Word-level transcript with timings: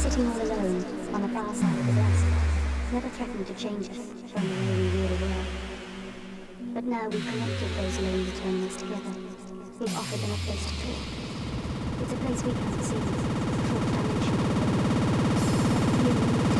sitting 0.00 0.26
all 0.28 0.40
alone 0.40 0.82
on 1.12 1.20
the 1.20 1.28
far 1.28 1.54
side 1.54 1.78
of 1.78 1.86
the 1.86 1.92
desk, 1.92 2.24
never 2.90 3.08
threatened 3.10 3.46
to 3.46 3.52
change 3.52 3.90
us 3.90 3.98
from 4.32 4.48
the 4.48 4.54
way 4.54 4.76
we 4.78 4.88
really 4.96 5.18
were. 5.20 5.44
But 6.72 6.84
now 6.84 7.06
we've 7.10 7.22
connected 7.22 7.68
those 7.76 7.98
lone 8.00 8.24
determinants 8.24 8.76
together. 8.76 9.12
We've 9.78 9.94
offered 9.94 10.20
them 10.20 10.30
a 10.30 10.36
place 10.36 10.64
to 10.64 10.72
talk. 10.80 11.04
It's 12.00 12.12
a 12.12 12.16
place 12.16 12.42
we 12.44 12.52
can't 12.52 12.82
see, 12.82 12.96
a 12.96 12.98
fourth 13.68 13.92
dimension 13.92 14.36
to 14.36 14.44
the 16.02 16.14
world. 16.16 16.59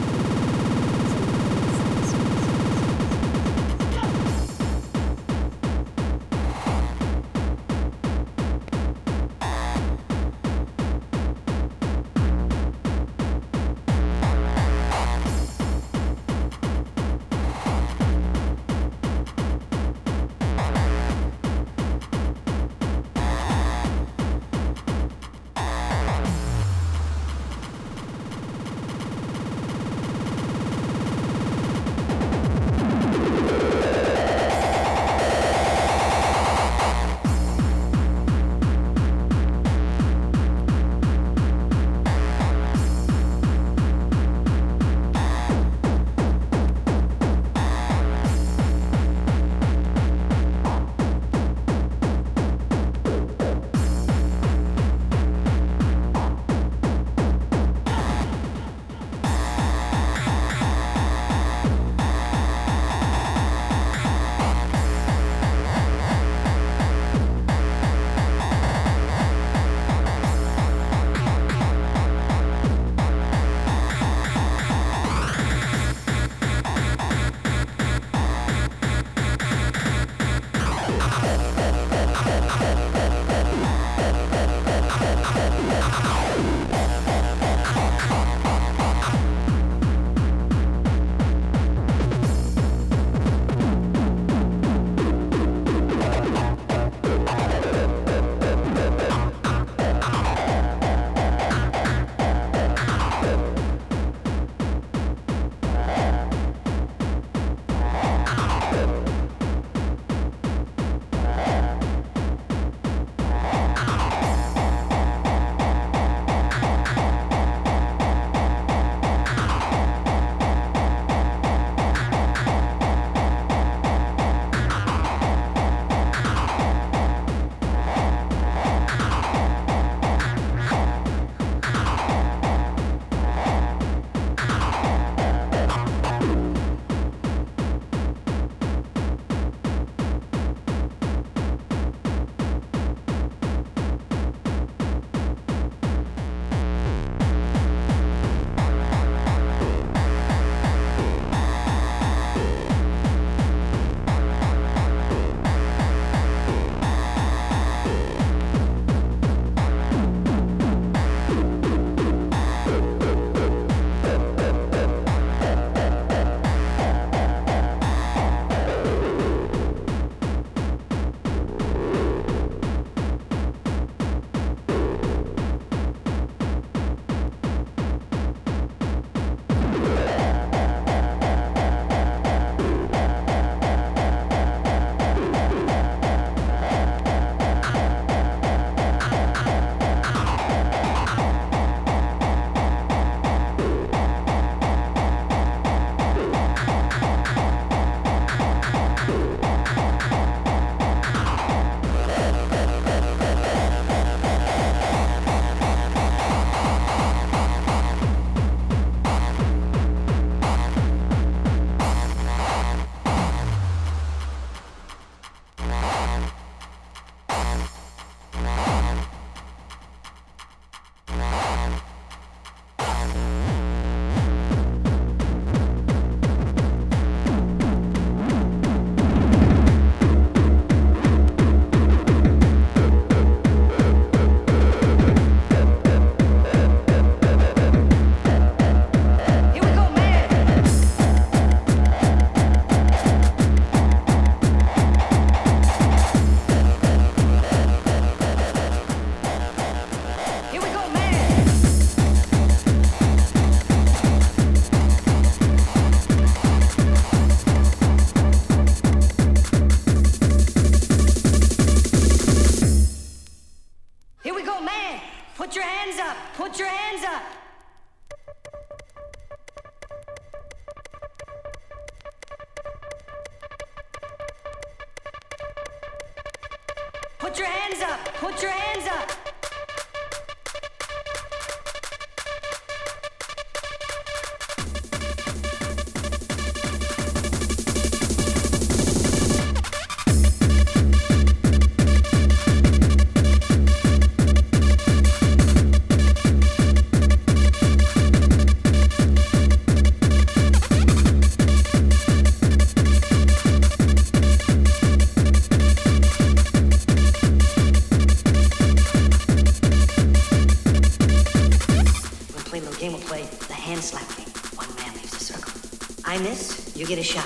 I 316.11 316.19
miss, 316.19 316.73
you 316.75 316.87
get 316.87 316.99
a 316.99 317.05
shot. 317.05 317.25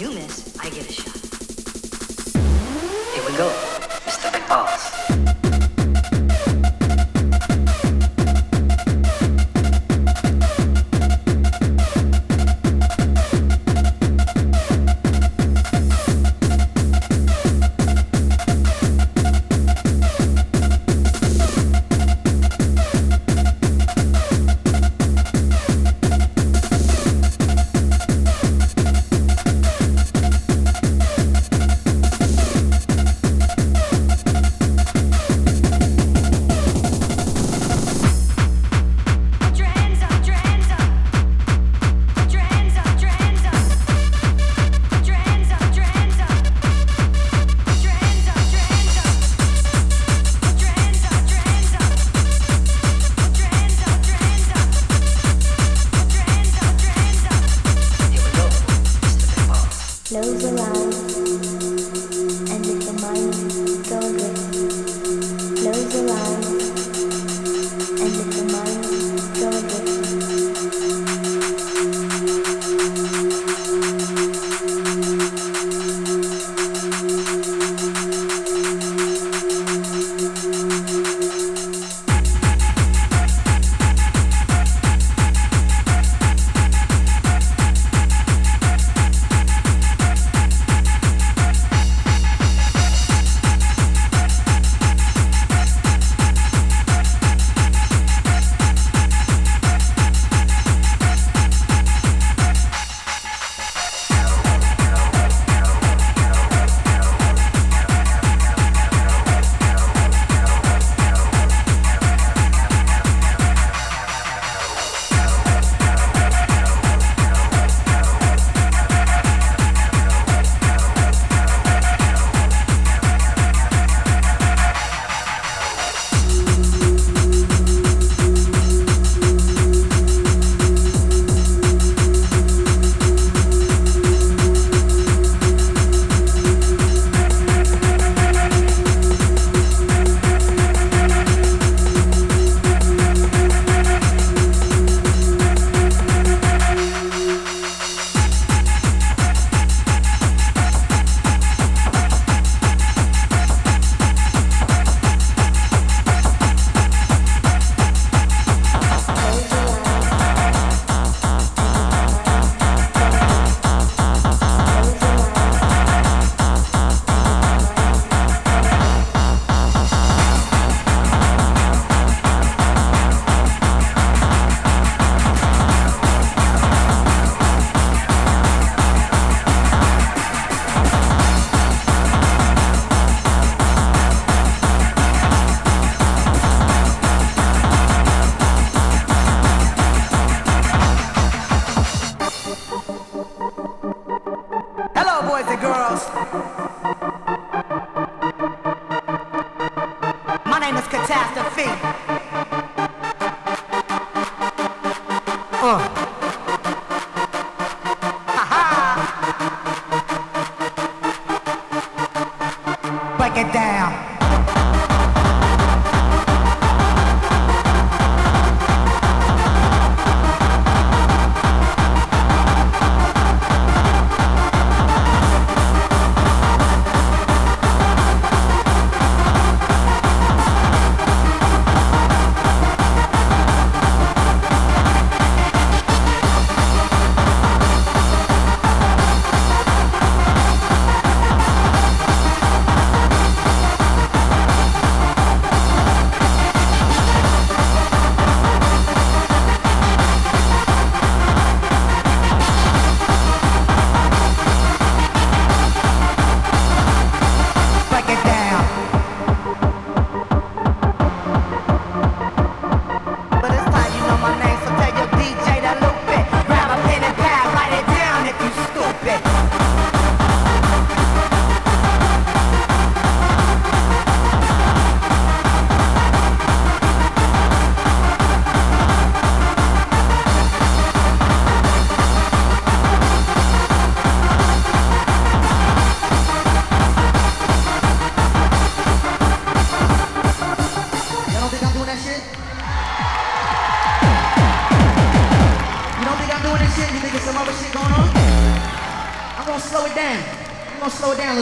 You 0.00 0.10
miss, 0.10 0.58
I 0.58 0.68
get 0.70 0.90
a 0.90 0.92
shot. 0.92 1.14
Here 3.14 3.24
we 3.24 3.36
go, 3.36 3.48
Mr. 4.06 4.48
Balls. 4.48 5.07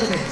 verde. 0.00 0.25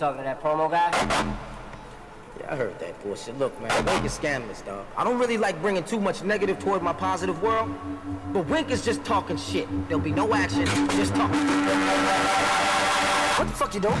Talking 0.00 0.16
to 0.16 0.24
that 0.24 0.42
promo 0.42 0.70
guy? 0.70 0.88
Yeah, 2.40 2.54
I 2.54 2.56
heard 2.56 2.78
that 2.78 2.98
bullshit. 3.02 3.38
Look, 3.38 3.60
man, 3.60 3.84
Wink 3.84 4.06
is 4.06 4.18
scammers, 4.18 4.64
dog. 4.64 4.86
I 4.96 5.04
don't 5.04 5.18
really 5.18 5.36
like 5.36 5.60
bringing 5.60 5.84
too 5.84 6.00
much 6.00 6.24
negative 6.24 6.58
toward 6.58 6.82
my 6.82 6.94
positive 6.94 7.42
world, 7.42 7.70
but 8.32 8.46
Wink 8.46 8.70
is 8.70 8.82
just 8.82 9.04
talking 9.04 9.36
shit. 9.36 9.68
There'll 9.88 10.02
be 10.02 10.10
no 10.10 10.32
action, 10.32 10.64
just 10.96 11.14
talk. 11.14 11.30
What 13.38 13.48
the 13.48 13.54
fuck 13.54 13.74
you 13.74 13.80
doing? 13.80 14.00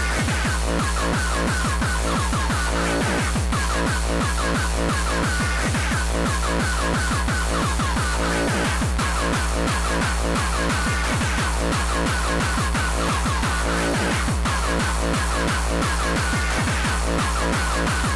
Yeah, 17.73 18.11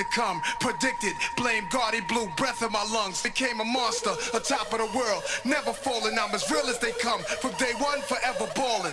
to 0.00 0.04
come. 0.04 0.40
Predicted, 0.60 1.14
blame 1.36 1.66
God, 1.70 1.94
he 1.94 2.00
blew 2.00 2.26
breath 2.36 2.62
in 2.62 2.72
my 2.72 2.84
lungs. 2.84 3.22
Became 3.22 3.60
a 3.60 3.64
monster, 3.64 4.10
a 4.34 4.40
top 4.40 4.72
of 4.72 4.78
the 4.78 4.98
world. 4.98 5.22
Never 5.44 5.72
falling, 5.72 6.18
I'm 6.18 6.34
as 6.34 6.50
real 6.50 6.66
as 6.66 6.78
they 6.78 6.92
come. 6.92 7.20
From 7.20 7.52
day 7.52 7.72
one, 7.78 8.00
forever 8.02 8.50
balling. 8.56 8.92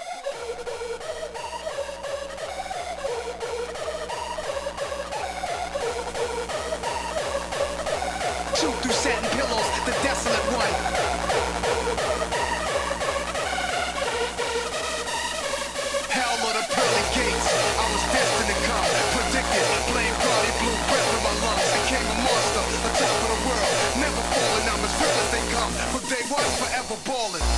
forever 26.58 26.98
ballin'. 27.06 27.57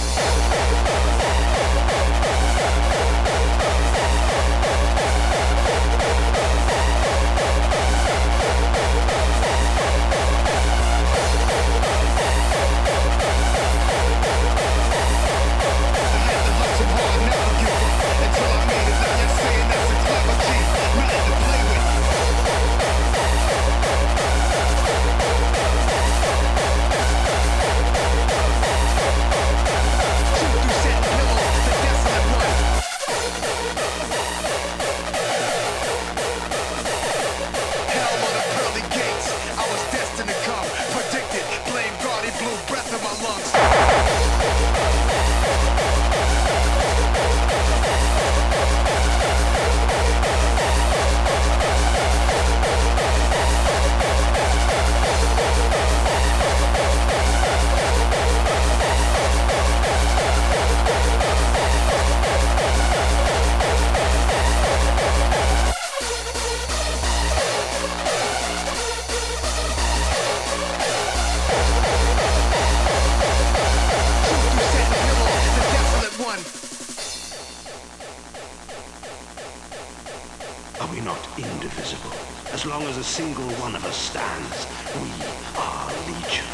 indivisible. 81.70 82.12
As 82.52 82.66
long 82.66 82.84
as 82.84 82.98
a 82.98 83.04
single 83.04 83.46
one 83.62 83.76
of 83.76 83.86
us 83.86 83.96
stands, 83.96 84.66
we 85.02 85.10
are 85.58 85.88
legion. 86.08 86.46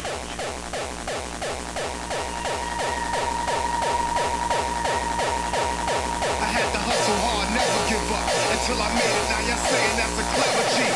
I 6.40 6.48
had 6.52 6.68
to 6.72 6.80
hustle 6.84 7.18
hard, 7.24 7.48
never 7.56 7.80
give 7.88 8.12
up. 8.12 8.28
Until 8.52 8.78
I 8.82 8.88
made 8.92 9.16
it, 9.16 9.26
now 9.32 9.40
you're 9.48 9.64
saying 9.70 9.96
that's 9.96 10.18
a 10.18 10.24
clever 10.36 10.64
G. 10.76 10.95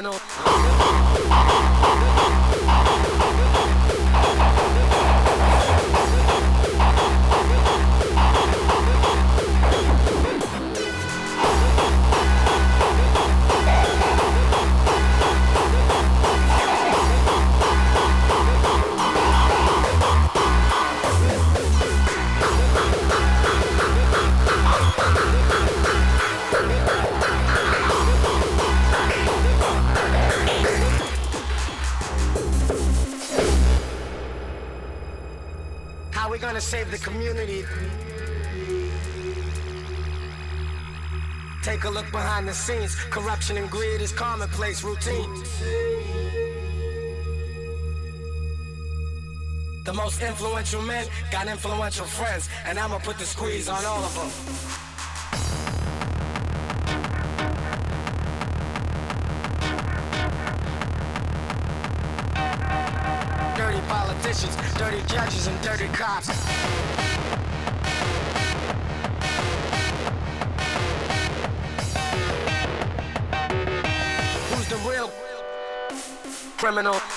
Criminal. 0.00 0.27
Scenes. 42.68 42.94
Corruption 43.10 43.56
and 43.56 43.70
greed 43.70 44.00
is 44.02 44.12
commonplace 44.12 44.84
routine. 44.84 45.30
The 49.84 49.94
most 49.94 50.20
influential 50.22 50.82
men 50.82 51.06
got 51.30 51.46
influential 51.48 52.04
friends, 52.04 52.48
and 52.66 52.78
I'ma 52.78 52.98
put 52.98 53.16
the 53.18 53.24
squeeze 53.24 53.68
on 53.70 53.82
all 53.86 54.04
of 54.04 54.14
them. 54.18 54.30
Dirty 63.56 63.82
politicians, 63.88 64.54
dirty 64.76 65.02
judges, 65.06 65.46
and 65.46 65.58
dirty 65.62 65.88
cops. 65.88 66.37
Criminal? 76.78 77.07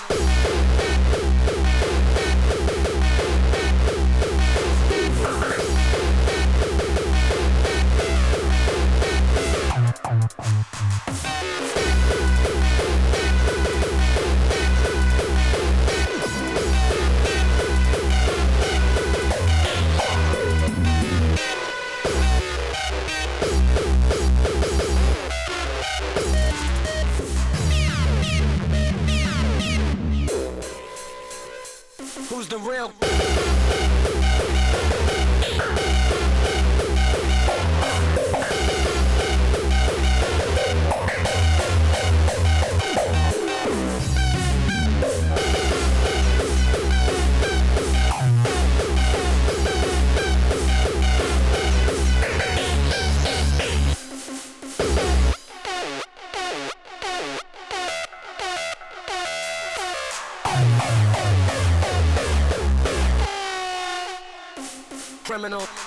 Criminal. 65.42 65.81